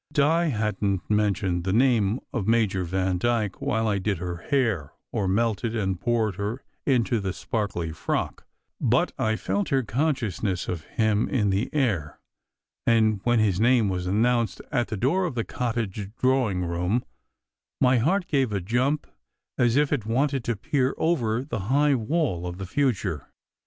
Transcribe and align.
Di 0.11 0.47
hadn 0.47 0.97
t 0.97 1.13
mentioned 1.13 1.63
the 1.63 1.71
name 1.71 2.19
of 2.33 2.47
Major 2.47 2.83
Vandyke 2.83 3.61
while 3.61 3.87
I 3.87 3.99
did 3.99 4.17
her 4.17 4.37
hair, 4.37 4.93
or 5.11 5.27
melted 5.27 5.75
and 5.75 6.01
poured 6.01 6.37
her 6.37 6.63
into 6.87 7.19
the 7.19 7.31
sparkly 7.31 7.91
frock, 7.91 8.47
but 8.79 9.11
I 9.19 9.35
felt 9.35 9.69
her 9.69 9.83
consciousness 9.83 10.67
of 10.67 10.85
him 10.85 11.29
in 11.29 11.51
the 11.51 11.69
air; 11.71 12.19
and 12.87 13.21
when 13.25 13.37
his 13.37 13.59
name 13.59 13.89
was 13.89 14.07
announced 14.07 14.59
at 14.71 14.87
the 14.87 14.97
door 14.97 15.25
of 15.25 15.35
the 15.35 15.43
"cottage" 15.43 16.09
drawing 16.17 16.65
room, 16.65 17.03
my 17.79 17.99
heart 17.99 18.25
gave 18.25 18.51
a 18.51 18.59
jump 18.59 19.05
as 19.59 19.75
if 19.75 19.93
it 19.93 20.03
wanted 20.07 20.43
to 20.45 20.55
peer 20.55 20.95
over 20.97 21.43
the 21.43 21.59
high 21.69 21.93
wall 21.93 22.47
of 22.47 22.57
the 22.57 22.65
future. 22.65 23.31